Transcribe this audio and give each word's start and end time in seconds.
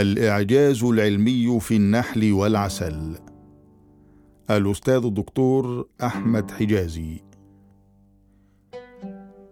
الإعجاز 0.00 0.84
العلمي 0.84 1.60
في 1.60 1.76
النحل 1.76 2.32
والعسل. 2.32 3.16
الأستاذ 4.50 5.04
الدكتور 5.04 5.88
أحمد 6.02 6.50
حجازي. 6.50 7.20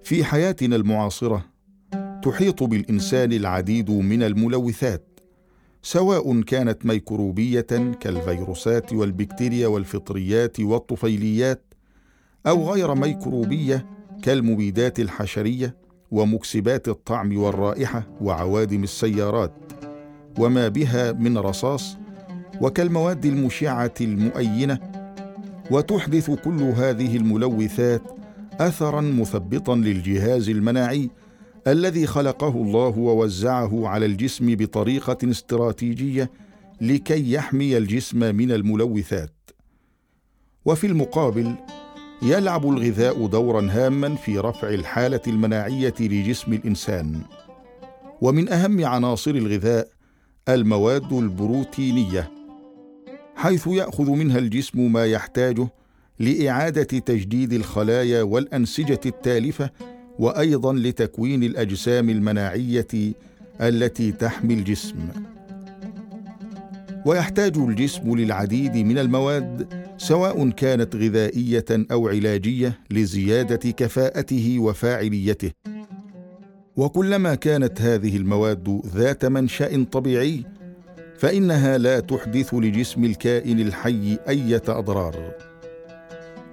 في 0.03 0.25
حياتنا 0.25 0.77
المعاصرة 0.77 1.45
تحيط 2.23 2.63
بالإنسان 2.63 3.33
العديد 3.33 3.91
من 3.91 4.23
الملوثات 4.23 5.21
سواء 5.83 6.41
كانت 6.41 6.87
ميكروبية 6.87 7.61
كالفيروسات 8.01 8.93
والبكتيريا 8.93 9.67
والفطريات 9.67 10.61
والطفيليات 10.61 11.75
أو 12.47 12.71
غير 12.71 12.95
ميكروبية 12.95 13.87
كالمبيدات 14.23 15.01
الحشرية 15.01 15.77
ومكسبات 16.11 16.89
الطعم 16.89 17.37
والرائحة 17.37 18.09
وعوادم 18.21 18.83
السيارات. 18.83 19.70
وما 20.39 20.69
بها 20.69 21.13
من 21.13 21.39
رصاص 21.39 21.97
وكالمواد 22.61 23.27
المشعة 23.27 23.95
المؤينة 24.01 24.79
وتحدث 25.71 26.31
كل 26.31 26.63
هذه 26.63 27.17
الملوثات 27.17 28.03
اثرا 28.61 29.01
مثبطا 29.01 29.77
للجهاز 29.77 30.49
المناعي 30.49 31.11
الذي 31.67 32.07
خلقه 32.07 32.49
الله 32.49 32.99
ووزعه 32.99 33.89
على 33.89 34.07
الجسم 34.07 34.55
بطريقة 34.55 35.19
استراتيجية 35.31 36.31
لكي 36.81 37.33
يحمي 37.33 37.77
الجسم 37.77 38.35
من 38.35 38.53
الملوثات. 38.53 39.33
وفي 40.65 40.87
المقابل 40.87 41.55
يلعب 42.23 42.69
الغذاء 42.69 43.27
دورا 43.27 43.69
هاما 43.71 44.15
في 44.15 44.39
رفع 44.39 44.69
الحالة 44.69 45.21
المناعية 45.27 45.95
لجسم 46.01 46.53
الإنسان. 46.53 47.21
ومن 48.21 48.49
أهم 48.49 48.85
عناصر 48.85 49.31
الغذاء 49.31 49.89
المواد 50.49 51.13
البروتينية 51.13 52.31
حيث 53.37 53.67
يأخذ 53.67 54.11
منها 54.11 54.39
الجسم 54.39 54.93
ما 54.93 55.07
يحتاجه 55.07 55.69
لإعادة 56.19 56.83
تجديد 56.83 57.53
الخلايا 57.53 58.23
والأنسجة 58.23 59.01
التالفة 59.07 59.71
وأيضا 60.19 60.73
لتكوين 60.73 61.43
الأجسام 61.43 62.11
المناعية 62.11 62.87
التي 63.61 64.13
تحمي 64.13 64.55
الجسم. 64.55 64.97
ويحتاج 67.07 67.57
الجسم 67.57 68.17
للعديد 68.17 68.77
من 68.77 68.99
المواد 68.99 69.75
سواء 69.99 70.51
كانت 70.51 70.97
غذائية 70.97 71.65
أو 71.71 72.09
علاجية 72.09 72.79
لزيادة 72.91 73.71
كفاءته 73.71 74.59
وفاعليته. 74.59 75.51
وكلما 76.81 77.35
كانت 77.35 77.81
هذه 77.81 78.17
المواد 78.17 78.81
ذات 78.87 79.25
منشأ 79.25 79.85
طبيعي 79.93 80.45
فإنها 81.19 81.79
لا 81.79 82.01
تحدث 82.01 82.55
لجسم 82.55 83.05
الكائن 83.05 83.61
الحي 83.61 84.19
إيه 84.29 84.63
أضرار. 84.69 85.35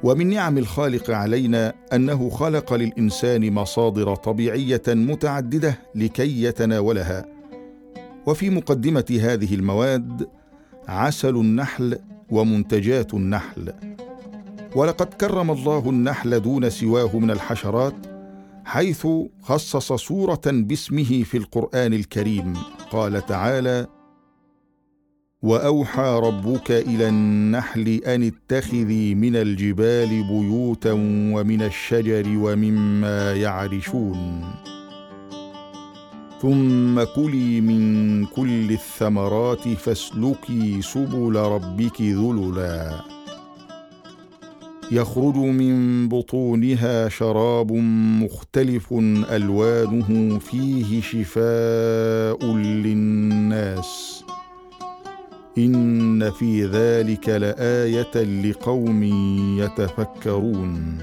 ومن 0.04 0.30
نعم 0.30 0.58
الخالق 0.58 1.12
علينا 1.12 1.74
أنه 1.94 2.30
خلق 2.30 2.74
للإنسان 2.74 3.52
مصادر 3.54 4.16
طبيعية 4.16 4.82
متعددة 4.88 5.80
لكي 5.96 6.44
يتناولها. 6.44 7.26
وفي 8.26 8.50
مقدمة 8.50 9.20
هذه 9.22 9.56
المواد 9.56 10.28
عسل 10.88 11.36
النحل 11.36 11.98
ومنتجات 12.30 13.14
النحل. 13.14 13.74
ولقد 14.76 15.06
كرم 15.06 15.52
الله 15.52 15.90
النحل 15.90 16.40
دون 16.40 16.70
سواه 16.70 17.20
من 17.20 17.32
الحشرات 17.32 18.17
حيث 18.68 19.08
خصص 19.42 19.94
سورة 19.94 20.42
باسمه 20.46 21.24
في 21.24 21.38
القرآن 21.38 21.94
الكريم. 21.94 22.54
قال 22.92 23.26
تعالى 23.26 23.88
وأوحى 25.42 26.20
ربك 26.24 26.72
إلى 26.72 27.10
النحل 27.10 27.88
أن 27.88 28.24
اتخذي 28.24 29.16
من 29.16 29.36
الجبال 29.36 30.08
بيوتا 30.24 30.92
ومن 31.34 31.62
الشجر 31.62 32.24
ومما 32.28 33.34
يعرشون. 33.34 34.42
ثم 36.42 37.04
كلي 37.04 37.62
من 37.62 38.26
كل 38.26 38.72
الثمرات 38.72 39.68
فاسلكي 39.68 40.82
سبل 40.82 41.36
ربك 41.36 42.02
ذللا. 42.02 43.17
يخرج 44.92 45.36
من 45.36 46.08
بطونها 46.08 47.10
شراب 47.10 47.72
مختلف 48.22 48.94
ألوانه 49.32 50.40
فيه 50.40 51.02
شفاء 51.02 52.46
للناس. 52.56 54.24
إن 55.58 56.32
في 56.32 56.66
ذلك 56.66 57.30
لآية 57.30 58.24
لقوم 58.44 59.04
يتفكرون. 59.60 60.98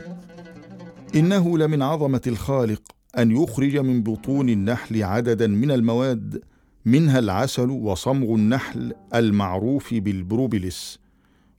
إنه 1.14 1.58
لمن 1.58 1.82
عظمة 1.82 2.20
الخالق 2.26 2.82
أن 3.18 3.30
يخرج 3.30 3.76
من 3.76 4.02
بطون 4.02 4.48
النحل 4.48 5.02
عددا 5.02 5.46
من 5.46 5.70
المواد 5.70 6.42
منها 6.84 7.18
العسل 7.18 7.70
وصمغ 7.70 8.34
النحل 8.34 8.92
المعروف 9.14 9.94
بالبروبلس 9.94 10.98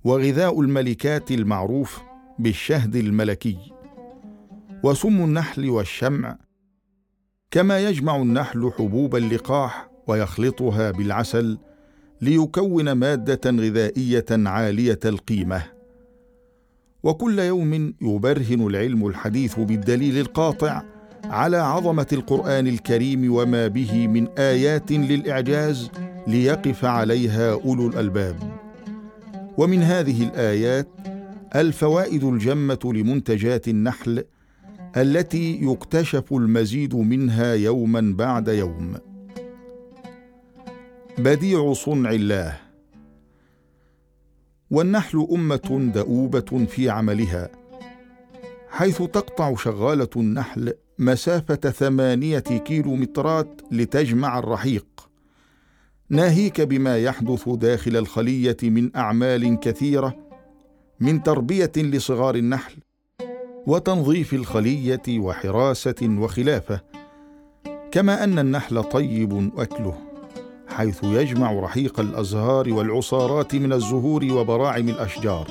وغذاء 0.03 0.61
الملكات 0.61 1.31
المعروف 1.31 2.01
بالشهد 2.39 2.95
الملكي. 2.95 3.57
وسم 4.83 5.23
النحل 5.23 5.69
والشمع 5.69 6.37
كما 7.51 7.79
يجمع 7.79 8.15
النحل 8.15 8.71
حبوب 8.77 9.15
اللقاح 9.15 9.89
ويخلطها 10.07 10.91
بالعسل 10.91 11.57
ليكون 12.21 12.91
مادة 12.91 13.51
غذائية 13.51 14.25
عالية 14.31 14.99
القيمة. 15.05 15.63
وكل 17.03 17.39
يوم 17.39 17.93
يبرهن 18.01 18.67
العلم 18.67 19.07
الحديث 19.07 19.59
بالدليل 19.59 20.17
القاطع 20.17 20.83
على 21.23 21.57
عظمة 21.57 22.07
القرآن 22.13 22.67
الكريم 22.67 23.33
وما 23.33 23.67
به 23.67 24.07
من 24.07 24.27
آيات 24.27 24.91
للإعجاز 24.91 25.91
ليقف 26.27 26.85
عليها 26.85 27.53
أولو 27.53 27.87
الألباب. 27.87 28.35
ومن 29.57 29.83
هذه 29.83 30.23
الآيات 30.23 30.87
الفوائد 31.55 32.23
الجمة 32.23 32.79
لمنتجات 32.85 33.67
النحل 33.67 34.23
التي 34.97 35.59
يكتشف 35.61 36.33
المزيد 36.33 36.95
منها 36.95 37.53
يوما 37.53 38.13
بعد 38.17 38.47
يوم. 38.47 38.97
بديع 41.17 41.73
صنع 41.73 42.11
الله. 42.11 42.57
والنحل 44.71 45.27
أمة 45.31 45.91
دؤوبة 45.95 46.65
في 46.69 46.89
عملها 46.89 47.49
حيث 48.69 48.97
تقطع 48.97 49.55
شغالة 49.55 50.09
النحل 50.15 50.73
مسافة 50.99 51.55
ثمانية 51.55 52.39
كيلومترات 52.39 53.61
لتجمع 53.71 54.39
الرحيق. 54.39 54.85
ناهيك 56.09 56.61
بما 56.61 56.97
يحدث 56.97 57.49
داخل 57.49 57.97
الخلية 57.97 58.57
من 58.63 58.95
أعمال 58.95 59.59
كثيرة 59.59 60.24
من 60.99 61.23
تربية 61.23 61.71
لصغار 61.77 62.35
النحل 62.35 62.75
وتنظيف 63.67 64.33
الخلية 64.33 65.19
وحراسة 65.19 65.95
وخلافة 66.03 66.81
كما 67.91 68.23
أن 68.23 68.39
النحل 68.39 68.83
طيب 68.83 69.51
أكله 69.57 69.97
حيث 70.67 71.03
يجمع 71.03 71.53
رحيق 71.53 71.99
الأزهار 71.99 72.73
والعصارات 72.73 73.55
من 73.55 73.73
الزهور 73.73 74.25
وبراعم 74.31 74.89
الأشجار. 74.89 75.47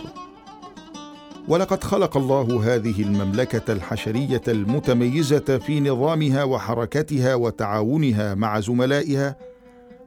ولقد 1.48 1.84
خلق 1.84 2.16
الله 2.16 2.74
هذه 2.74 3.02
المملكة 3.02 3.72
الحشرية 3.72 4.42
المتميزة 4.48 5.58
في 5.58 5.80
نظامها 5.80 6.44
وحركتها 6.44 7.34
وتعاونها 7.34 8.34
مع 8.34 8.60
زملائها 8.60 9.36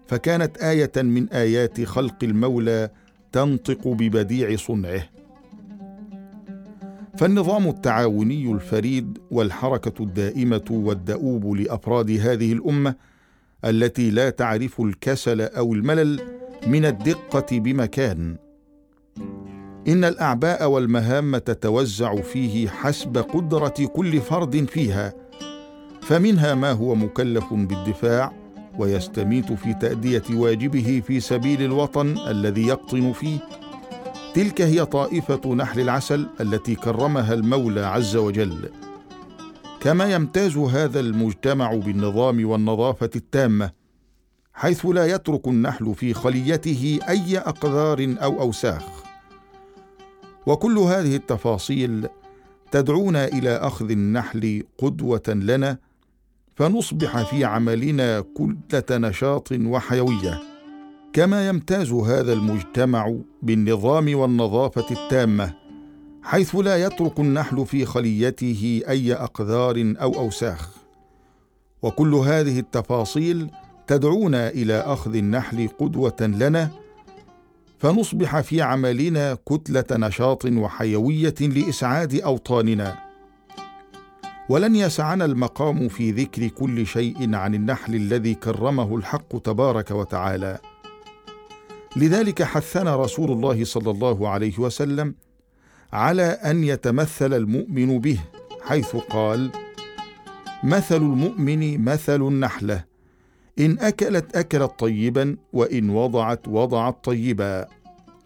فكانت 0.08 0.58
آية 0.58 0.92
من 0.96 1.30
آيات 1.30 1.82
خلق 1.82 2.24
المولى 2.24 2.90
تنطق 3.32 3.88
ببديع 3.88 4.56
صنعه. 4.56 5.04
فالنظام 7.18 7.68
التعاوني 7.68 8.52
الفريد 8.52 9.18
والحركة 9.32 10.04
الدائمة 10.04 10.66
والدؤوب 10.72 11.54
لأفراد 11.54 12.12
هذه 12.12 12.54
الأمة 12.54 12.96
التي 13.66 14.12
لا 14.12 14.30
تعرف 14.30 14.82
الكسل 14.82 15.42
أو 15.42 15.74
الملل 15.74 16.20
من 16.68 16.86
الدقة 16.86 17.60
بمكان. 17.60 18.38
إن 19.88 20.04
الأعباء 20.04 20.70
والمهام 20.70 21.38
تتوزع 21.38 22.16
فيه 22.16 22.68
حسب 22.68 23.18
قدرة 23.18 23.88
كل 23.96 24.22
فرد 24.22 24.66
فيها 24.66 25.14
فمنها 26.02 26.56
ما 26.56 26.72
هو 26.72 26.96
مكلف 26.96 27.54
بالدفاع 27.54 28.34
ويستميت 28.80 29.54
في 29.54 29.74
تأدية 29.74 30.24
واجبه 30.34 31.02
في 31.08 31.20
سبيل 31.20 31.62
الوطن 31.62 32.18
الذي 32.28 32.68
يقطن 32.68 33.12
فيه 33.12 33.40
تلك 34.38 34.62
هي 34.62 34.86
طائفة 34.86 35.56
نحل 35.56 35.80
العسل 35.80 36.28
التي 36.42 36.76
كرمها 36.76 37.34
المولى 37.34 37.86
عز 37.86 38.16
وجل. 38.16 38.70
كما 39.80 40.14
يمتاز 40.14 40.58
هذا 40.58 41.00
المجتمع 41.00 41.74
بالنظام 41.76 42.50
والنظافة 42.50 43.10
التامة 43.16 43.72
حيث 44.54 44.86
لا 44.86 45.06
يترك 45.06 45.48
النحل 45.48 45.96
في 45.96 46.14
خليته 46.14 47.00
أي 47.10 47.38
أقذار 47.38 48.16
أو 48.24 48.42
أوساخ. 48.42 48.84
وكل 50.46 50.78
هذه 50.78 51.16
التفاصيل 51.16 52.08
تدعونا 52.72 53.26
إلى 53.26 53.50
أخذ 53.50 53.90
النحل 53.90 54.64
قدوة 54.78 55.28
لنا 55.28 55.78
فنصبح 56.56 57.30
في 57.30 57.46
عملنا 57.46 58.22
كله 58.22 58.84
نشاط 58.92 59.52
وحيوية. 59.52 60.57
كما 61.14 61.48
يمتاز 61.48 61.92
هذا 61.92 62.34
المجتمع 62.34 63.16
بالنظام 63.42 64.16
والنظافة 64.16 64.86
التامة 64.92 65.54
حيث 66.24 66.56
لا 66.56 66.78
يترك 66.86 67.20
النحل 67.20 67.66
في 67.66 67.86
خليته 67.86 68.82
أي 68.90 69.14
أقذار 69.14 69.94
أو 70.02 70.16
أوساخ. 70.16 70.70
وكل 71.82 72.16
هذه 72.16 72.60
التفاصيل 72.60 73.50
تدعونا 73.88 74.50
إلى 74.50 74.74
أخذ 74.74 75.16
النحل 75.16 75.68
قدوة 75.80 76.16
لنا 76.22 76.70
فنصبح 77.80 78.40
في 78.40 78.62
عملنا 78.62 79.38
كتلة 79.50 79.86
نشاط 79.92 80.46
وحيوية 80.46 81.36
لإسعاد 81.42 82.22
أوطاننا. 82.22 82.96
ولن 84.50 84.76
يسعنا 84.76 85.26
المقام 85.26 85.88
في 85.88 86.12
ذكر 86.12 86.48
كل 86.48 86.86
شيء 86.86 87.36
عن 87.36 87.56
النحل 87.56 87.96
الذي 87.96 88.34
كرمه 88.34 88.96
الحق 88.96 89.38
تبارك 89.38 89.92
وتعالى. 89.92 90.60
لذلك 91.98 92.44
حثنا 92.44 92.96
رسول 92.96 93.32
الله 93.32 93.64
صلى 93.66 93.92
الله 93.92 94.30
عليه 94.30 94.60
وسلم 94.60 95.16
على 95.94 96.24
أن 96.24 96.64
يتمثل 96.64 97.34
المؤمن 97.34 98.00
به 98.00 98.20
حيث 98.62 98.96
قال 98.96 99.52
مثل 100.64 100.96
المؤمن 100.96 101.84
مثل 101.84 102.22
النحلة 102.22 102.84
إن 103.60 103.80
أكلت 103.80 104.36
أكلت 104.36 104.72
طيبا 104.80 105.38
وإن 105.54 105.90
وضعت 105.90 106.48
وضعت 106.48 107.04
طيبا. 107.04 107.66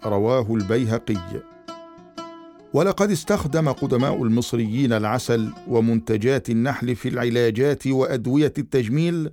رواه 0.05 0.55
البيهقي. 0.55 1.41
ولقد 2.73 3.11
استخدم 3.11 3.71
قدماء 3.71 4.23
المصريين 4.23 4.93
العسل 4.93 5.49
ومنتجات 5.67 6.49
النحل 6.49 6.95
في 6.95 7.09
العلاجات 7.09 7.87
وأدوية 7.87 8.53
التجميل 8.57 9.31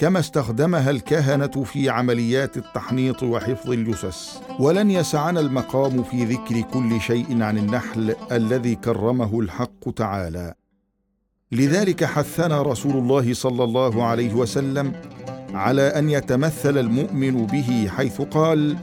كما 0.00 0.18
استخدمها 0.18 0.90
الكهنة 0.90 1.64
في 1.64 1.90
عمليات 1.90 2.56
التحنيط 2.56 3.22
وحفظ 3.22 3.70
الجثث. 3.70 4.36
ولن 4.60 4.90
يسعنا 4.90 5.40
المقام 5.40 6.02
في 6.02 6.24
ذكر 6.24 6.60
كل 6.60 7.00
شيء 7.00 7.42
عن 7.42 7.58
النحل 7.58 8.14
الذي 8.32 8.74
كرمه 8.74 9.40
الحق 9.40 9.90
تعالى. 9.96 10.54
لذلك 11.52 12.04
حثنا 12.04 12.62
رسول 12.62 12.96
الله 12.96 13.34
صلى 13.34 13.64
الله 13.64 14.04
عليه 14.04 14.34
وسلم 14.34 14.92
على 15.54 15.82
أن 15.82 16.10
يتمثل 16.10 16.78
المؤمن 16.78 17.46
به 17.46 17.90
حيث 17.96 18.20
قال 18.20 18.76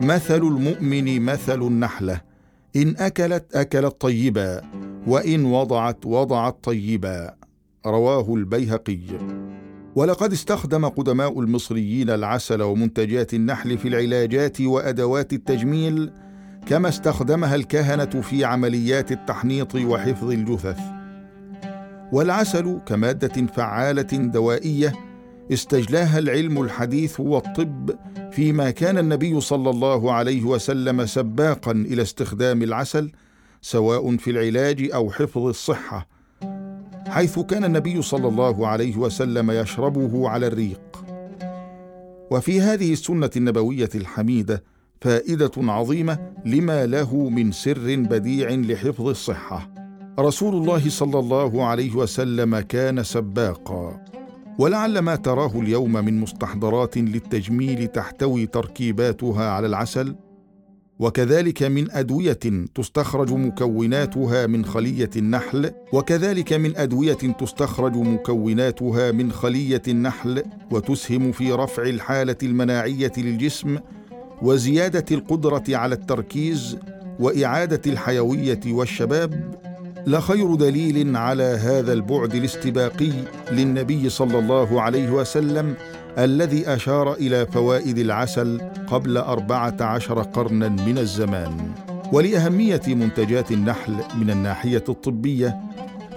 مثل 0.00 0.42
المؤمن 0.42 1.22
مثل 1.22 1.62
النحلة. 1.62 2.20
إن 2.76 2.96
أكلت 2.98 3.56
أكلت 3.56 4.00
طيبا 4.00 4.62
وإن 5.06 5.44
وضعت 5.44 6.06
وضعت 6.06 6.56
طيبا. 6.62 7.34
رواه 7.86 8.34
البيهقي. 8.34 9.00
ولقد 9.96 10.32
استخدم 10.32 10.88
قدماء 10.88 11.40
المصريين 11.40 12.10
العسل 12.10 12.62
ومنتجات 12.62 13.34
النحل 13.34 13.78
في 13.78 13.88
العلاجات 13.88 14.60
وأدوات 14.60 15.32
التجميل 15.32 16.10
كما 16.66 16.88
استخدمها 16.88 17.54
الكهنة 17.54 18.20
في 18.20 18.44
عمليات 18.44 19.12
التحنيط 19.12 19.74
وحفظ 19.74 20.30
الجثث. 20.30 20.78
والعسل 22.12 22.80
كمادة 22.86 23.46
فعالة 23.46 24.08
دوائية 24.12 24.92
استجلاها 25.52 26.18
العلم 26.18 26.62
الحديث 26.62 27.20
والطب 27.20 27.90
فيما 28.32 28.70
كان 28.70 28.98
النبي 28.98 29.40
صلى 29.40 29.70
الله 29.70 30.12
عليه 30.12 30.44
وسلم 30.44 31.06
سباقا 31.06 31.72
إلى 31.72 32.02
استخدام 32.02 32.62
العسل 32.62 33.12
سواء 33.62 34.16
في 34.16 34.30
العلاج 34.30 34.90
أو 34.94 35.10
حفظ 35.10 35.46
الصحة. 35.46 36.09
حيث 37.10 37.38
كان 37.38 37.64
النبي 37.64 38.02
صلى 38.02 38.28
الله 38.28 38.66
عليه 38.66 38.96
وسلم 38.96 39.50
يشربه 39.50 40.28
على 40.28 40.46
الريق. 40.46 41.04
وفي 42.30 42.60
هذه 42.60 42.92
السنة 42.92 43.30
النبوية 43.36 43.88
الحميدة 43.94 44.64
فائدة 45.00 45.50
عظيمة 45.56 46.18
لما 46.46 46.86
له 46.86 47.28
من 47.28 47.52
سر 47.52 47.96
بديع 47.96 48.50
لحفظ 48.50 49.08
الصحة. 49.08 49.70
رسول 50.18 50.54
الله 50.54 50.88
صلى 50.88 51.18
الله 51.18 51.64
عليه 51.64 51.96
وسلم 51.96 52.60
كان 52.60 53.02
سباقا. 53.02 54.04
ولعل 54.58 54.98
ما 54.98 55.16
تراه 55.16 55.60
اليوم 55.60 55.92
من 55.92 56.20
مستحضرات 56.20 56.98
للتجميل 56.98 57.86
تحتوي 57.86 58.46
تركيباتها 58.46 59.50
على 59.50 59.66
العسل 59.66 60.14
وكذلك 61.00 61.62
من 61.62 61.90
أدوية 61.90 62.38
تستخرج 62.74 63.32
مكوناتها 63.32 64.46
من 64.46 64.64
خلية 64.64 65.10
النحل 65.16 65.70
وكذلك 65.92 66.52
من 66.52 66.76
أدوية 66.76 67.12
تستخرج 67.12 67.96
مكوناتها 67.96 69.12
من 69.12 69.32
خلية 69.32 69.82
النحل 69.88 70.42
وتسهم 70.70 71.32
في 71.32 71.52
رفع 71.52 71.82
الحالة 71.82 72.36
المناعية 72.42 73.12
للجسم 73.18 73.78
وزيادة 74.42 75.04
القدرة 75.10 75.64
على 75.68 75.94
التركيز 75.94 76.76
وإعادة 77.20 77.92
الحيوية 77.92 78.60
والشباب. 78.66 79.60
لخير 80.06 80.54
دليل 80.54 81.16
على 81.16 81.42
هذا 81.42 81.92
البعد 81.92 82.34
الاستباقي 82.34 83.12
للنبي 83.52 84.08
صلى 84.08 84.38
الله 84.38 84.82
عليه 84.82 85.10
وسلم 85.10 85.74
الذي 86.18 86.74
أشار 86.74 87.14
إلى 87.14 87.46
فوائد 87.46 87.98
العسل 87.98 88.60
قبل 88.86 89.16
أربعة 89.16 89.76
عشر 89.80 90.22
قرنا 90.22 90.68
من 90.68 90.98
الزمان. 90.98 91.74
ولأهمية 92.12 92.82
منتجات 92.88 93.52
النحل 93.52 93.96
من 94.20 94.30
الناحية 94.30 94.84
الطبية 94.88 95.60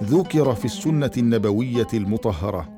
ذكر 0.04 0.56
في 0.56 0.66
السنة 0.66 1.12
النبوية 1.18 1.88
المطهرة. 1.94 2.70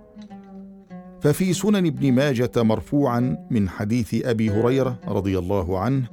ففي 1.21 1.53
سنن 1.53 1.85
ابن 1.85 2.11
ماجة 2.11 2.51
مرفوعا 2.55 3.47
من 3.51 3.69
حديث 3.69 4.25
أبي 4.25 4.49
هريرة 4.49 4.99
رضي 5.07 5.39
الله 5.39 5.79
عنه 5.79 6.07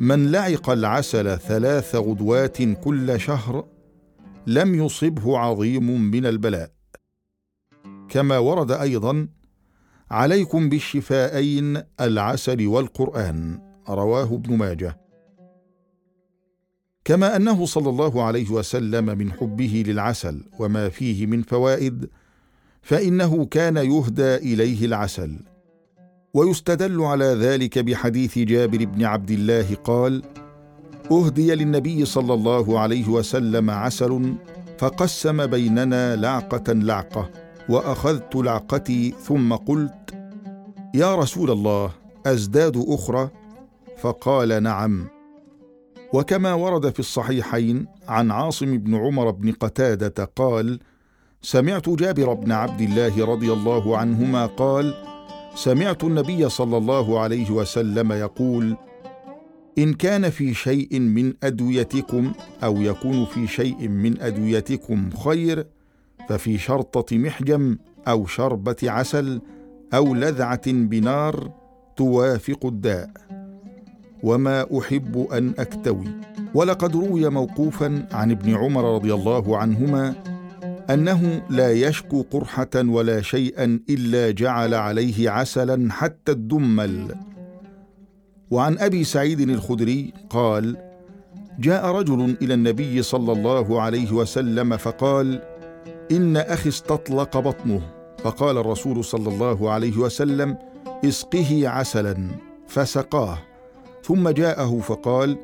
من 0.00 0.30
لعق 0.32 0.70
العسل 0.70 1.38
ثلاث 1.38 1.96
غدوات 1.96 2.62
كل 2.62 3.20
شهر 3.20 3.64
لم 4.46 4.74
يصبه 4.74 5.38
عظيم 5.38 6.00
من 6.00 6.26
البلاء. 6.26 6.70
كما 8.08 8.38
ورد 8.38 8.70
أيضا 8.72 9.28
عليكم 10.10 10.68
بالشفاءين 10.68 11.82
العسل 12.00 12.66
والقرآن 12.66 13.58
رواه 13.88 14.34
ابن 14.34 14.56
ماجه. 14.56 15.00
كما 17.04 17.36
أنه 17.36 17.66
صلى 17.66 17.88
الله 17.88 18.22
عليه 18.22 18.50
وسلم 18.50 19.18
من 19.18 19.32
حبه 19.32 19.84
للعسل 19.86 20.44
وما 20.58 20.88
فيه 20.88 21.26
من 21.26 21.42
فوائد 21.42 22.10
فإنه 22.82 23.44
كان 23.44 23.76
يهدى 23.76 24.36
إليه 24.36 24.86
العسل. 24.86 25.38
ويستدل 26.34 27.00
على 27.00 27.24
ذلك 27.24 27.78
بحديث 27.78 28.38
جابر 28.38 28.84
بن 28.84 29.04
عبد 29.04 29.30
الله 29.30 29.74
قال 29.74 30.22
أهدي 31.10 31.54
للنبي 31.54 32.04
صلى 32.04 32.34
الله 32.34 32.80
عليه 32.80 33.08
وسلم 33.08 33.70
عسل 33.70 34.34
فقسم 34.78 35.46
بيننا 35.46 36.16
لعقة 36.16 36.72
لعقة. 36.72 37.30
وأخذت 37.68 38.36
لعقتي 38.36 39.14
ثم 39.22 39.54
قلت 39.54 40.14
يا 40.94 41.14
رسول 41.14 41.50
الله 41.50 41.90
أزداد 42.26 42.84
أخرى؟ 42.88 43.30
فقال 44.00 44.62
نعم. 44.62 45.08
وكما 46.12 46.54
ورد 46.54 46.90
في 46.90 47.00
الصحيحين 47.00 47.86
عن 48.08 48.30
عاصم 48.30 48.78
بن 48.78 48.94
عمر 48.94 49.30
بن 49.30 49.52
قتادة 49.52 50.24
قال 50.36 50.80
سمعت 51.42 51.88
جابر 51.88 52.34
بن 52.34 52.52
عبد 52.52 52.80
الله 52.80 53.24
رضي 53.26 53.52
الله 53.52 53.96
عنهما 53.96 54.46
قال 54.46 54.94
سمعت 55.54 56.04
النبي 56.04 56.48
صلى 56.48 56.76
الله 56.76 57.20
عليه 57.20 57.50
وسلم 57.50 58.12
يقول 58.12 58.76
إن 59.78 59.94
كان 59.94 60.30
في 60.30 60.54
شيء 60.54 61.00
من 61.00 61.34
أدويتكم 61.42 62.32
أو 62.64 62.76
يكون 62.82 63.24
في 63.24 63.46
شيء 63.46 63.88
من 63.88 64.20
أدويتكم 64.20 65.10
خير 65.24 65.66
ففي 66.30 66.58
شرطة 66.58 67.18
محجم 67.18 67.78
أو 68.08 68.26
شربة 68.26 68.76
عسل 68.82 69.40
أو 69.94 70.14
لذعة 70.14 70.62
بنار 70.66 71.50
توافق 71.96 72.66
الداء. 72.66 73.10
وما 74.22 74.78
أحب 74.78 75.26
أن 75.32 75.52
أكتوي. 75.58 76.08
ولقد 76.54 76.96
روي 76.96 77.28
موقوفا 77.28 78.06
عن 78.12 78.30
ابن 78.30 78.54
عمر 78.54 78.94
رضي 78.94 79.14
الله 79.14 79.56
عنهما 79.56 80.14
أنه 80.90 81.42
لا 81.50 81.72
يشكو 81.72 82.22
قرحة 82.22 82.70
ولا 82.74 83.20
شيئا 83.22 83.80
إلا 83.90 84.30
جعل 84.30 84.74
عليه 84.74 85.30
عسلا 85.30 85.92
حتى 85.92 86.32
الدمل. 86.32 87.14
وعن 88.50 88.78
أبي 88.78 89.04
سعيد 89.04 89.40
الخدري 89.40 90.12
قال 90.30 90.76
جاء 91.58 91.86
رجل 91.86 92.36
إلى 92.42 92.54
النبي 92.54 93.02
صلى 93.02 93.32
الله 93.32 93.80
عليه 93.82 94.12
وسلم 94.12 94.76
فقال 94.76 95.49
إن 96.10 96.36
أخي 96.36 96.68
استطلق 96.68 97.38
بطنه. 97.38 97.80
فقال 98.18 98.58
الرسول 98.58 99.04
صلى 99.04 99.28
الله 99.28 99.70
عليه 99.70 99.96
وسلم 99.98 100.58
اسقه 101.04 101.68
عسلا. 101.68 102.28
فسقاه. 102.68 103.38
ثم 104.04 104.28
جاءه 104.28 104.80
فقال 104.80 105.38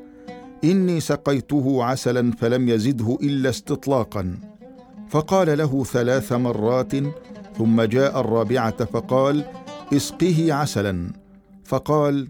إني 0.63 0.99
سقيته 0.99 1.83
عسلا 1.83 2.31
فلم 2.31 2.69
يزده 2.69 3.17
إلا 3.21 3.49
استطلاقا. 3.49 4.37
فقال 5.09 5.57
له 5.57 5.83
ثلاث 5.83 6.33
مرات 6.33 6.91
ثم 7.57 7.81
جاء 7.81 8.19
الرابعة 8.19 8.85
فقال 8.85 9.45
اسقه 9.93 10.53
عسلا. 10.53 11.11
فقال 11.63 12.27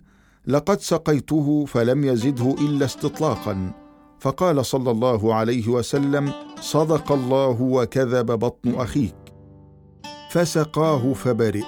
لقد 0.48 0.80
سقيته 0.82 1.66
فلم 1.66 2.06
يزده 2.06 2.56
إلا 2.62 2.86
استطلاقا. 2.86 3.72
فقال 4.20 4.66
صلى 4.66 4.92
الله 4.92 5.34
عليه 5.36 5.68
وسلم 5.68 6.32
صدق 6.62 7.12
الله 7.12 7.62
وكذب 7.62 8.26
بطن 8.26 8.76
أخيك 8.76 9.16
فسقاه 10.32 11.14
فبرئ. 11.14 11.64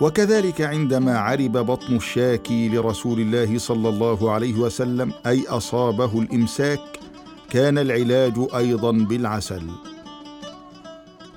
وكذلك 0.00 0.60
عندما 0.60 1.18
عرب 1.18 1.52
بطن 1.52 1.96
الشاكي 1.96 2.68
لرسول 2.68 3.20
الله 3.20 3.58
صلى 3.58 3.88
الله 3.88 4.30
عليه 4.30 4.54
وسلم 4.54 5.12
أي 5.26 5.44
أصابه 5.48 6.18
الإمساك 6.20 6.80
كان 7.50 7.78
العلاج 7.78 8.32
أيضا 8.56 8.92
بالعسل. 8.92 9.62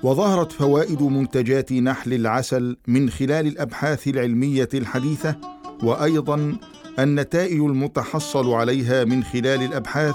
وظهرت 0.02 0.52
فوائد 0.52 1.02
منتجات 1.02 1.72
نحل 1.72 2.12
العسل 2.12 2.76
من 2.88 3.10
خلال 3.10 3.46
الأبحاث 3.46 4.08
العلمية 4.08 4.68
الحديثة 4.74 5.36
وأيضا 5.82 6.56
النتائج 6.98 7.60
المتحصل 7.60 8.52
عليها 8.52 9.04
من 9.04 9.24
خلال 9.24 9.62
الأبحاث 9.62 10.14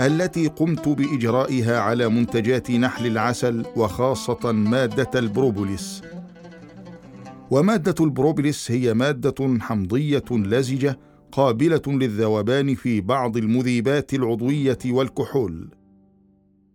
التي 0.00 0.46
قمت 0.46 0.88
بإجرائها 0.88 1.80
على 1.80 2.08
منتجات 2.08 2.70
نحل 2.70 3.06
العسل 3.06 3.64
وخاصة 3.76 4.52
مادة 4.52 5.10
البروبوليس. 5.18 6.02
ومادة 7.50 7.94
البروبوليس 8.04 8.70
هي 8.70 8.94
مادة 8.94 9.58
حمضية 9.60 10.24
لزجة 10.30 10.98
قابلة 11.32 11.82
للذوبان 11.86 12.74
في 12.74 13.00
بعض 13.00 13.36
المذيبات 13.36 14.14
العضوية 14.14 14.78
والكحول. 14.86 15.68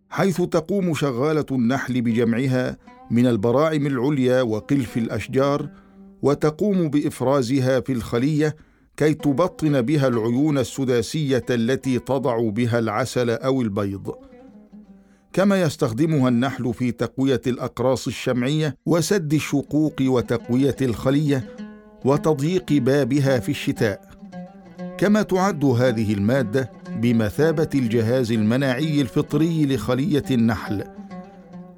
حيث 0.09 0.41
تقوم 0.41 0.93
شغالة 0.93 1.45
النحل 1.51 2.01
بجمعها 2.01 2.77
من 3.11 3.27
البراعم 3.27 3.87
العليا 3.87 4.41
وقلف 4.41 4.97
الأشجار 4.97 5.69
وتقوم 6.21 6.89
بإفرازها 6.89 7.79
في 7.79 7.91
الخلية 7.93 8.55
كي 8.97 9.13
تبطن 9.13 9.81
بها 9.81 10.07
العيون 10.07 10.57
السداسية 10.57 11.45
التي 11.49 11.99
تضع 11.99 12.49
بها 12.49 12.79
العسل 12.79 13.29
أو 13.29 13.61
البيض. 13.61 14.15
كما 15.33 15.61
يستخدمها 15.61 16.29
النحل 16.29 16.73
في 16.73 16.91
تقوية 16.91 17.41
الأقراص 17.47 18.07
الشمعية 18.07 18.77
وسد 18.85 19.33
الشقوق 19.33 19.93
وتقوية 20.01 20.75
الخلية 20.81 21.55
وتضييق 22.05 22.73
بابها 22.73 23.39
في 23.39 23.49
الشتاء. 23.49 24.09
كما 24.97 25.21
تعد 25.21 25.65
هذه 25.65 26.13
المادة 26.13 26.71
بمثابة 26.97 27.69
الجهاز 27.75 28.31
المناعي 28.31 29.01
الفطري 29.01 29.65
لخلية 29.65 30.25
النحل. 30.31 30.83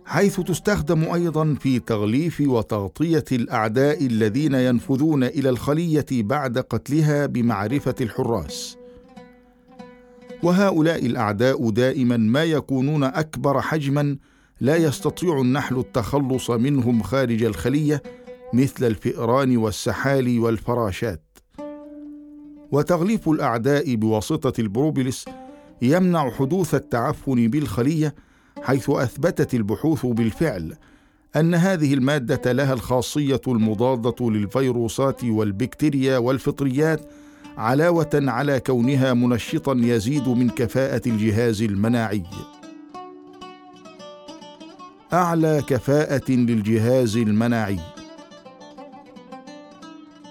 حيث 0.06 0.40
تستخدم 0.40 1.14
أيضا 1.14 1.56
في 1.60 1.80
تغليف 1.80 2.42
وتغطية 2.42 3.24
الأعداء 3.32 4.06
الذين 4.06 4.54
ينفذون 4.54 5.24
إلى 5.24 5.50
الخلية 5.50 6.06
بعد 6.12 6.58
قتلها 6.58 7.26
بمعرفة 7.26 7.96
الحراس. 8.02 8.78
وهؤلاء 10.44 11.06
الأعداء 11.06 11.70
دائما 11.70 12.18
ما 12.18 12.44
يكونون 12.44 13.04
أكبر 13.04 13.62
حجما 13.62 14.18
لا 14.62 14.76
يستطيع 14.76 15.42
النحل 15.42 15.80
التخلص 15.80 16.50
منهم 16.52 17.02
خارج 17.02 17.44
الخلية 17.44 18.04
مثل 18.54 18.88
الفئران 18.88 19.58
والسحالي 19.58 20.40
والفراشات. 20.40 21.22
وتغليف 22.72 23.30
الأعداء 23.30 23.96
بواسطة 23.96 24.62
البروبلس 24.62 25.26
يمنع 25.82 26.30
حدوث 26.30 26.76
التعفن 26.76 27.48
بالخلية 27.48 28.16
حيث 28.66 28.90
أثبتت 28.90 29.54
البحوث 29.54 30.06
بالفعل 30.06 30.76
أن 31.36 31.56
هذه 31.56 31.94
المادة 31.94 32.52
لها 32.52 32.74
الخاصية 32.74 33.42
المضادة 33.48 34.30
للفيروسات 34.30 35.24
والبكتيريا 35.24 36.18
والفطريات 36.18 37.02
علاوة 37.58 38.10
على 38.14 38.60
كونها 38.60 39.14
منشطا 39.14 39.74
يزيد 39.78 40.28
من 40.28 40.50
كفاءة 40.50 41.02
الجهاز 41.08 41.62
المناعي. 41.62 42.24
أعلى 45.14 45.64
كفاءة 45.68 46.32
للجهاز 46.32 47.18
المناعي. 47.18 47.80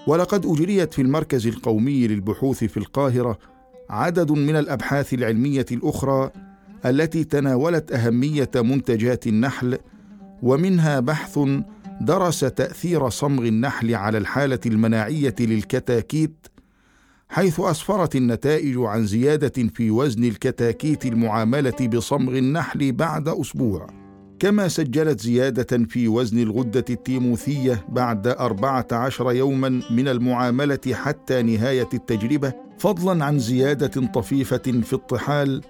ولقد 0.07 0.45
أجريت 0.45 0.93
في 0.93 1.01
المركز 1.01 1.47
القومي 1.47 2.07
للبحوث 2.07 2.63
في 2.63 2.77
القاهرة 2.77 3.37
عدد 3.89 4.31
من 4.31 4.55
الأبحاث 4.55 5.13
العلمية 5.13 5.65
الأخرى 5.71 6.31
التي 6.85 7.23
تناولت 7.23 7.91
أهمية 7.91 8.51
منتجات 8.55 9.27
النحل 9.27 9.77
ومنها 10.41 10.99
بحث 10.99 11.39
درس 12.01 12.39
تأثير 12.39 13.09
صمغ 13.09 13.43
النحل 13.43 13.95
على 13.95 14.17
الحالة 14.17 14.59
المناعية 14.65 15.35
للكتاكيت 15.39 16.47
حيث 17.29 17.59
أسفرت 17.59 18.15
النتائج 18.15 18.77
عن 18.77 19.05
زيادة 19.05 19.69
في 19.73 19.91
وزن 19.91 20.23
الكتاكيت 20.23 21.05
المعاملة 21.05 21.87
بصمغ 21.87 22.37
النحل 22.37 22.91
بعد 22.91 23.27
أسبوع. 23.27 23.87
كما 24.39 24.67
سجلت 24.67 25.19
زيادة 25.21 25.85
في 25.85 26.07
وزن 26.07 26.39
الغدة 26.39 26.85
التيموثية 26.89 27.85
بعد 27.89 28.27
14 28.27 29.31
يوما 29.31 29.81
من 29.91 30.07
المعاملة 30.07 30.79
حتى 30.93 31.41
نهاية 31.41 31.89
التجربة، 31.93 32.53
فضلا 32.77 33.25
عن 33.25 33.39
زيادة 33.39 34.07
طفيفة 34.07 34.57
في 34.57 34.93
الطحال، 34.93 35.61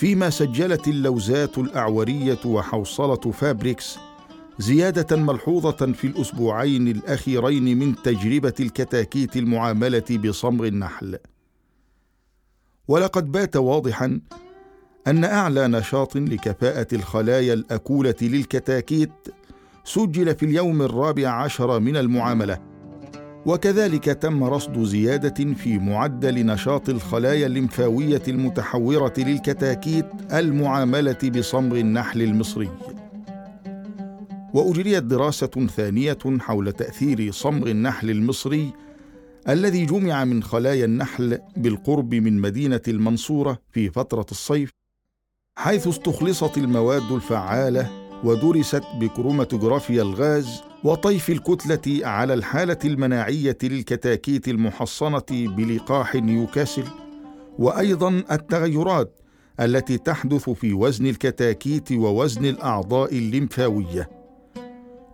فيما 0.00 0.30
سجلت 0.30 0.88
اللوزات 0.88 1.58
الأعورية 1.58 2.38
وحوصلة 2.44 3.16
فابريكس 3.16 3.98
زيادة 4.58 5.16
ملحوظة 5.16 5.92
في 5.92 6.06
الأسبوعين 6.06 6.88
الأخيرين 6.88 7.78
من 7.78 8.02
تجربة 8.02 8.54
الكتاكيت 8.60 9.36
المعاملة 9.36 10.04
بصمغ 10.24 10.66
النحل. 10.66 11.18
ولقد 12.88 13.32
بات 13.32 13.56
واضحا 13.56 14.20
أن 15.06 15.24
أعلى 15.24 15.68
نشاط 15.68 16.16
لكفاءة 16.16 16.86
الخلايا 16.92 17.54
الأكولة 17.54 18.16
للكتاكيت 18.22 19.12
سجل 19.84 20.34
في 20.34 20.46
اليوم 20.46 20.82
الرابع 20.82 21.28
عشر 21.28 21.80
من 21.80 21.96
المعاملة 21.96 22.69
وكذلك 23.46 24.04
تم 24.04 24.44
رصد 24.44 24.82
زيادة 24.84 25.54
في 25.54 25.78
معدل 25.78 26.46
نشاط 26.46 26.88
الخلايا 26.88 27.46
الليمفاوية 27.46 28.22
المتحورة 28.28 29.12
للكتاكيت 29.18 30.06
المعاملة 30.32 31.30
بصمغ 31.36 31.78
النحل 31.78 32.22
المصري. 32.22 32.68
وأجريت 34.54 35.02
دراسة 35.02 35.66
ثانية 35.76 36.18
حول 36.40 36.72
تأثير 36.72 37.32
صمغ 37.32 37.70
النحل 37.70 38.10
المصري 38.10 38.72
الذي 39.48 39.86
جمع 39.86 40.24
من 40.24 40.42
خلايا 40.42 40.84
النحل 40.84 41.38
بالقرب 41.56 42.14
من 42.14 42.40
مدينة 42.40 42.80
المنصورة 42.88 43.58
في 43.72 43.90
فترة 43.90 44.26
الصيف 44.30 44.70
حيث 45.58 45.88
استخلصت 45.88 46.58
المواد 46.58 47.12
الفعالة 47.12 47.90
ودرست 48.24 48.82
بكروماتوغرافيا 49.00 50.02
الغاز 50.02 50.62
وطيف 50.84 51.30
الكتلة 51.30 52.06
على 52.06 52.34
الحالة 52.34 52.78
المناعية 52.84 53.58
للكتاكيت 53.62 54.48
المحصنة 54.48 55.24
بلقاح 55.30 56.14
نيوكاسل. 56.14 56.84
وأيضا 57.58 58.22
التغيرات 58.32 59.20
التي 59.60 59.98
تحدث 59.98 60.50
في 60.50 60.72
وزن 60.72 61.06
الكتاكيت 61.06 61.92
ووزن 61.92 62.44
الأعضاء 62.44 63.12
الليمفاوية. 63.12 64.10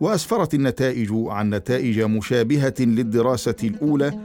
وأسفرت 0.00 0.54
النتائج 0.54 1.08
عن 1.12 1.54
نتائج 1.54 2.00
مشابهة 2.00 2.74
للدراسة 2.80 3.56
الأولى 3.64 4.18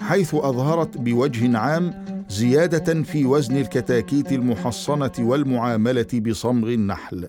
حيث 0.00 0.34
أظهرت 0.34 0.96
بوجه 0.96 1.58
عام 1.58 2.04
زيادة 2.28 3.02
في 3.02 3.24
وزن 3.24 3.56
الكتاكيت 3.56 4.32
المحصنة 4.32 5.12
والمعاملة 5.18 6.08
بصمغ 6.14 6.68
النحل. 6.68 7.28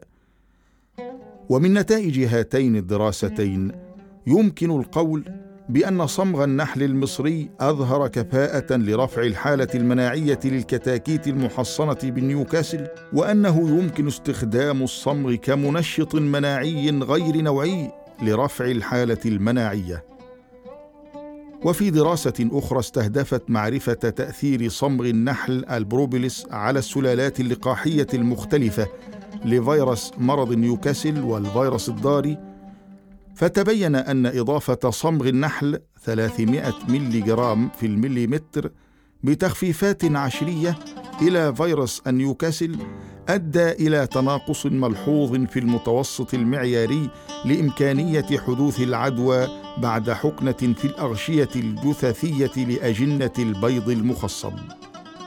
ومن 1.50 1.74
نتائج 1.74 2.20
هاتين 2.20 2.76
الدراستين 2.76 3.72
يمكن 4.28 4.80
القول 4.80 5.24
بأن 5.70 6.08
صمغ 6.08 6.44
النحل 6.44 6.84
المصري 6.84 7.50
أظهر 7.60 8.08
كفاءة 8.08 8.76
لرفع 8.76 9.22
الحالة 9.22 9.68
المناعية 9.76 10.40
للكتاكيت 10.46 11.28
المحصنة 11.28 11.98
بالنيوكاسل 12.04 12.88
وأنه 13.14 13.80
يمكن 13.80 14.08
استخدام 14.08 14.84
الصمغ 14.84 15.36
كمنشط 15.36 16.16
مناعي 16.16 16.90
غير 16.90 17.42
نوعي 17.42 17.92
لرفع 18.22 18.66
الحالة 18.66 19.18
المناعية. 19.26 20.04
وفي 21.66 21.90
دراسة 21.90 22.50
أخرى 22.52 22.80
استهدفت 22.80 23.50
معرفة 23.50 23.94
تأثير 23.94 24.70
صمغ 24.70 25.06
النحل 25.06 25.66
البروبلس 25.66 26.48
على 26.52 26.80
السلالات 26.80 27.40
اللقاحية 27.40 28.08
المختلفة 28.14 28.88
لفيروس 29.46 30.12
مرض 30.18 30.54
نيوكاسل 30.54 31.22
والفيروس 31.22 31.90
الضاري 31.90 32.38
فتبين 33.36 33.96
أن 33.96 34.26
إضافة 34.26 34.90
صمغ 34.90 35.28
النحل 35.28 35.80
300 36.04 36.74
ملي 36.90 37.22
جرام 37.22 37.70
في 37.80 37.86
المليلتر 37.86 38.72
بتخفيفات 39.24 40.06
عشرية 40.06 40.76
إلى 41.22 41.56
فيروس 41.56 42.02
النيوكاسل 42.08 42.78
أدى 43.30 43.72
إلى 43.72 44.08
تناقص 44.08 44.66
ملحوظ 44.66 45.36
في 45.46 45.60
المتوسط 45.60 46.34
المعياري 46.34 47.10
لإمكانية 47.46 48.26
حدوث 48.48 48.80
العدوى 48.82 49.48
بعد 49.78 50.12
حقنه 50.12 50.52
في 50.52 50.86
الأغشية 50.86 51.50
الجثثية 51.56 52.64
لأجنة 52.66 53.32
البيض 53.40 53.90
المخصب. 53.90 54.54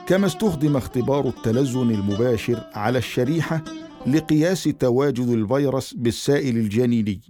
كما 0.07 0.25
استخدم 0.27 0.77
اختبار 0.77 1.27
التلزن 1.27 1.91
المباشر 1.91 2.63
على 2.73 2.97
الشريحة 2.97 3.61
لقياس 4.07 4.63
تواجد 4.63 5.27
الفيروس 5.29 5.93
بالسائل 5.93 6.57
الجنيني. 6.57 7.21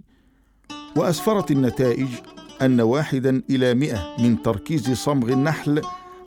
وأسفرت 0.96 1.50
النتائج 1.50 2.08
أن 2.62 2.80
واحدا 2.80 3.42
إلى 3.50 3.74
مئة 3.74 4.16
من 4.18 4.42
تركيز 4.42 4.90
صمغ 4.90 5.32
النحل 5.32 5.82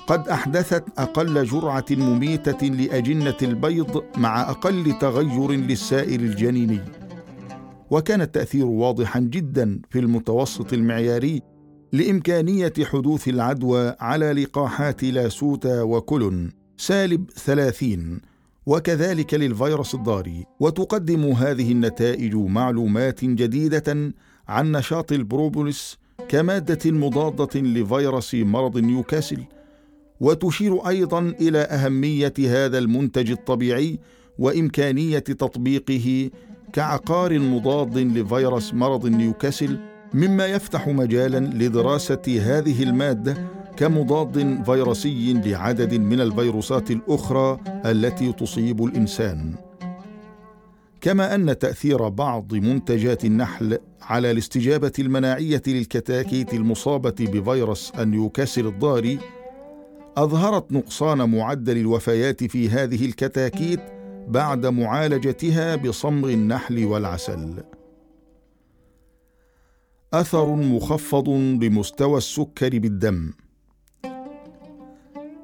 قد 0.07 0.27
أحدثت 0.27 0.83
أقل 0.97 1.45
جرعة 1.45 1.85
مميتة 1.91 2.67
لأجنة 2.67 3.37
البيض 3.41 4.03
مع 4.17 4.49
أقل 4.49 4.99
تغير 5.01 5.51
للسائل 5.51 6.21
الجنيني. 6.21 6.79
وكان 7.89 8.21
التأثير 8.21 8.65
واضحا 8.65 9.19
جدا 9.19 9.81
في 9.89 9.99
المتوسط 9.99 10.73
المعياري 10.73 11.41
لإمكانية 11.93 12.73
حدوث 12.83 13.27
العدوى 13.27 13.95
على 13.99 14.33
لقاحات 14.33 15.03
لاسوتا 15.03 15.81
وكولون 15.81 16.51
سالب 16.77 17.31
ثلاثين. 17.31 18.28
وكذلك 18.69 19.33
للفيروس 19.33 19.95
الضاري 19.95 20.45
وتقدم 20.59 21.25
هذه 21.31 21.71
النتائج 21.71 22.35
معلومات 22.35 23.25
جديدة 23.25 24.13
عن 24.47 24.71
نشاط 24.71 25.11
البروبوليس 25.11 25.97
كمادة 26.27 26.91
مضادة 26.91 27.59
لفيروس 27.59 28.35
مرض 28.35 28.77
نيوكاسل 28.77 29.43
وتشير 30.19 30.87
أيضا 30.87 31.19
إلى 31.41 31.59
أهمية 31.59 32.33
هذا 32.39 32.77
المنتج 32.77 33.31
الطبيعي 33.31 33.99
وإمكانية 34.39 35.19
تطبيقه 35.19 36.29
كعقار 36.73 37.39
مضاد 37.39 37.97
لفيروس 37.97 38.73
مرض 38.73 39.07
نيوكاسل 39.07 39.79
مما 40.13 40.45
يفتح 40.45 40.87
مجالا 40.87 41.39
لدراسة 41.39 42.41
هذه 42.41 42.83
المادة 42.83 43.58
كمضاد 43.77 44.63
فيروسي 44.65 45.33
لعدد 45.33 45.93
من 45.93 46.21
الفيروسات 46.21 46.91
الأخرى 46.91 47.59
التي 47.85 48.33
تصيب 48.33 48.83
الإنسان. 48.83 49.55
كما 51.01 51.35
أن 51.35 51.59
تأثير 51.59 52.09
بعض 52.09 52.53
منتجات 52.53 53.25
النحل 53.25 53.77
على 54.01 54.31
الاستجابة 54.31 54.91
المناعية 54.99 55.61
للكتاكيت 55.67 56.53
المصابة 56.53 57.15
بفيروس 57.19 57.91
النيوكاسل 57.91 58.67
الضاري 58.67 59.19
أظهرت 60.17 60.71
نقصان 60.71 61.29
معدل 61.29 61.77
الوفيات 61.77 62.43
في 62.43 62.69
هذه 62.69 63.05
الكتاكيت 63.05 63.79
بعد 64.27 64.65
معالجتها 64.65 65.75
بصمغ 65.75 66.29
النحل 66.29 66.85
والعسل. 66.85 67.63
أثر 70.13 70.55
مخفض 70.55 71.29
لمستوى 71.29 72.17
السكر 72.17 72.79
بالدم. 72.79 73.31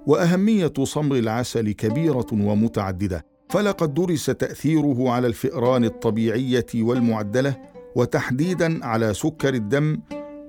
وأهمية 0.07 0.73
صمغ 0.83 1.19
العسل 1.19 1.71
كبيرة 1.71 2.27
ومتعددة. 2.31 3.25
فلقد 3.49 3.93
درس 3.93 4.25
تأثيره 4.25 5.09
على 5.09 5.27
الفئران 5.27 5.83
الطبيعية 5.83 6.65
والمعدلة 6.75 7.55
وتحديدا 7.95 8.85
على 8.85 9.13
سكر 9.13 9.53
الدم 9.53 9.99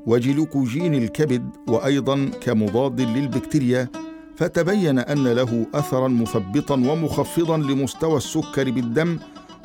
وجلوكوجين 0.06 0.94
الكبد 0.94 1.50
وأيضا 1.68 2.30
كمضاد 2.40 3.00
للبكتيريا. 3.00 3.88
فتبين 4.36 4.98
أن 4.98 5.28
له 5.28 5.66
اثرا 5.74 6.08
مثبطا 6.08 6.74
ومخفضا 6.74 7.56
لمستوى 7.56 8.16
السكر 8.16 8.70
بالدم 8.70 9.18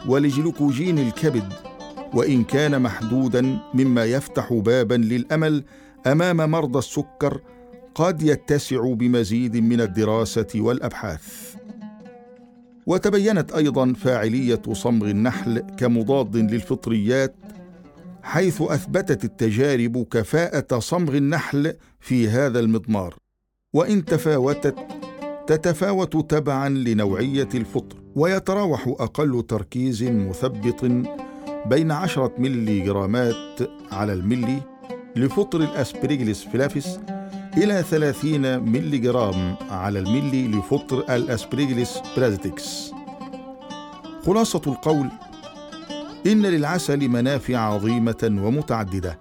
ولجلوكوجين 0.07 0.99
الكبد. 0.99 1.53
وإن 2.13 2.43
كان 2.43 2.81
محدودا 2.81 3.59
مما 3.73 4.05
يفتح 4.05 4.53
بابا 4.53 4.95
للأمل 4.95 5.63
أمام 6.07 6.51
مرضى 6.51 6.79
السكر 6.79 7.41
قد 7.95 8.21
يتسع 8.21 8.93
بمزيد 8.93 9.57
من 9.57 9.81
الدراسة 9.81 10.47
والأبحاث. 10.55 11.55
وتبينت 12.85 13.51
أيضا 13.51 13.93
فاعلية 13.93 14.61
صمغ 14.73 15.09
النحل 15.09 15.59
كمضاد 15.59 16.35
للفطريات 16.35 17.35
حيث 18.23 18.61
أثبتت 18.61 19.23
التجارب 19.23 20.07
كفاءة 20.11 20.79
صمغ 20.79 21.17
النحل 21.17 21.73
في 21.99 22.29
هذا 22.29 22.59
المضمار. 22.59 23.15
وإن 23.73 24.05
تفاوتت 24.05 24.75
تتفاوت 25.47 26.31
تبعا 26.31 26.69
لنوعية 26.69 27.49
الفطر. 27.55 27.97
ويتراوح 28.15 28.87
أقل 28.87 29.43
تركيز 29.47 30.03
مثبط 30.03 30.83
بين 31.65 31.91
عشرة 31.91 32.33
ملي 32.37 32.79
جرامات 32.79 33.59
على 33.91 34.13
الملي 34.13 34.61
لفطر 35.15 35.59
ال 35.59 35.66
Aspergillus 35.66 36.43
flavus 36.43 36.99
إلى 37.57 37.83
30 37.83 38.59
ملي 38.59 38.97
جرام 38.97 39.55
على 39.69 39.99
الملي 39.99 40.47
لفطر 40.47 41.15
ال 41.15 41.22
Aspergillus 41.22 42.01
parasiticus. 42.17 42.91
خلاصة 44.25 44.61
القول 44.67 45.07
إن 46.27 46.45
للعسل 46.45 47.07
منافع 47.07 47.57
عظيمة 47.57 48.39
ومتعددة. 48.43 49.19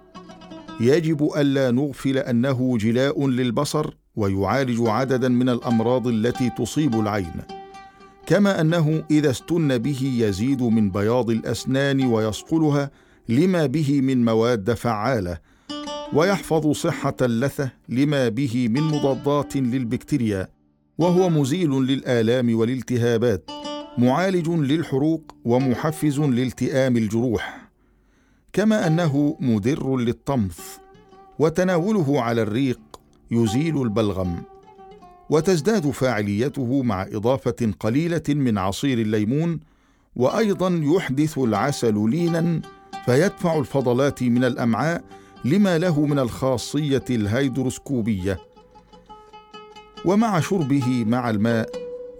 يجب 0.79 1.29
ألا 1.37 1.71
نغفل 1.71 2.17
أنه 2.17 2.77
جلاء 2.77 3.27
للبصر 3.27 3.93
ويعالج 4.15 4.81
عددا 4.87 5.29
من 5.29 5.49
الأمراض 5.49 6.07
التي 6.07 6.49
تصيب 6.57 6.99
العين. 6.99 7.41
كما 8.25 8.61
أنه 8.61 9.03
إذا 9.11 9.29
استن 9.29 9.77
به 9.77 10.13
يزيد 10.17 10.61
من 10.61 10.91
بياض 10.91 11.29
الأسنان 11.29 12.05
ويصقلها 12.05 12.91
لما 13.29 13.65
به 13.65 14.01
من 14.01 14.25
مواد 14.25 14.73
فعالة 14.73 15.50
ويحفظ 16.13 16.71
صحة 16.71 17.15
اللثة 17.21 17.71
لما 17.89 18.29
به 18.29 18.67
من 18.67 18.81
مضادات 18.81 19.55
للبكتيريا 19.55 20.47
وهو 20.97 21.29
مزيل 21.29 21.69
للآلام 21.69 22.55
والالتهابات 22.55 23.49
معالج 23.97 24.49
للحروق 24.49 25.35
ومحفز 25.45 26.19
لالتئام 26.19 26.97
الجروح. 26.97 27.69
كما 28.53 28.87
أنه 28.87 29.37
مدر 29.39 29.97
للطمث 29.97 30.59
وتناوله 31.39 32.21
على 32.21 32.41
الريق 32.41 32.79
يزيل 33.31 33.81
البلغم. 33.81 34.43
وتزداد 35.29 35.89
فاعليته 35.91 36.83
مع 36.83 37.03
إضافة 37.03 37.71
قليلة 37.79 38.23
من 38.29 38.57
عصير 38.57 38.99
الليمون 38.99 39.59
وأيضا 40.15 40.81
يحدث 40.83 41.37
العسل 41.37 42.09
لينا 42.09 42.61
فيدفع 43.05 43.59
الفضلات 43.59 44.23
من 44.23 44.43
الأمعاء 44.43 45.03
لما 45.45 45.77
له 45.77 46.05
من 46.05 46.19
الخاصية 46.19 47.03
الهيدروسكوبية. 47.09 48.39
ومع 50.05 50.39
شربه 50.39 51.05
مع 51.07 51.29
الماء 51.29 51.69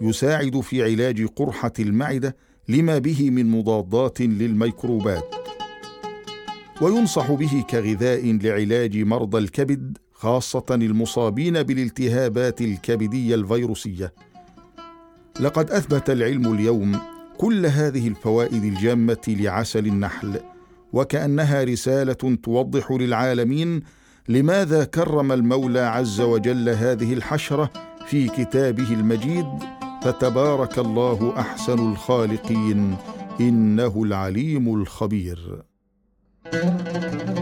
يساعد 0.01 0.59
في 0.59 0.83
علاج 0.83 1.25
قرحة 1.25 1.73
المعدة 1.79 2.35
لما 2.69 2.97
به 2.97 3.29
من 3.29 3.51
مضادات 3.51 4.21
للميكروبات. 4.21 5.35
وينصح 6.81 7.31
به 7.31 7.63
كغذاء 7.69 8.37
لعلاج 8.43 8.97
مرضى 8.97 9.37
الكبد 9.37 9.97
خاصة 10.13 10.65
المصابين 10.71 11.63
بالالتهابات 11.63 12.61
الكبدية 12.61 13.35
الفيروسية. 13.35 14.13
لقد 15.39 15.71
أثبت 15.71 16.09
العلم 16.09 16.53
اليوم 16.53 16.99
كل 17.37 17.65
هذه 17.65 18.07
الفوائد 18.07 18.63
الجامة 18.63 19.21
لعسل 19.27 19.87
النحل. 19.87 20.39
وكأنها 20.93 21.63
رسالة 21.63 22.37
توضح 22.43 22.91
للعالمين 22.91 23.81
لماذا 24.29 24.83
كرم 24.83 25.31
المولى 25.31 25.79
عز 25.79 26.21
وجل 26.21 26.69
هذه 26.69 27.13
الحشرة 27.13 27.69
في 28.05 28.27
كتابه 28.27 28.93
المجيد 28.93 29.47
فتبارك 30.03 30.79
الله 30.79 31.33
أحسن 31.39 31.91
الخالقين 31.91 32.95
إنه 33.39 34.03
العليم 34.03 34.75
الخبير. 34.81 35.63
thank 36.51 37.37
you 37.37 37.40